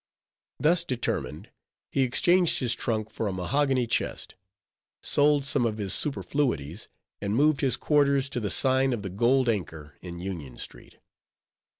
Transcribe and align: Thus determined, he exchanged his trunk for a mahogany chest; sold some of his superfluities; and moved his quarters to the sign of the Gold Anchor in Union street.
Thus 0.59 0.83
determined, 0.83 1.51
he 1.91 2.01
exchanged 2.01 2.57
his 2.57 2.73
trunk 2.73 3.11
for 3.11 3.27
a 3.27 3.31
mahogany 3.31 3.85
chest; 3.85 4.33
sold 5.03 5.45
some 5.45 5.63
of 5.63 5.77
his 5.77 5.93
superfluities; 5.93 6.87
and 7.21 7.35
moved 7.35 7.61
his 7.61 7.77
quarters 7.77 8.27
to 8.31 8.39
the 8.39 8.49
sign 8.49 8.93
of 8.93 9.03
the 9.03 9.11
Gold 9.11 9.47
Anchor 9.47 9.99
in 10.01 10.17
Union 10.19 10.57
street. 10.57 10.97